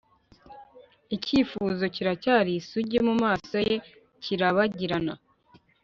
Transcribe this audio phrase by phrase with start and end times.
[1.15, 3.75] icyifuzo, kiracyari isugi, mumaso ye
[4.23, 5.13] kirabagirana